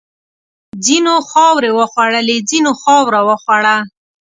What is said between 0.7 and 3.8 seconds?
ځینو خاورې وخوړلې، ځینو خاوره وخوړه.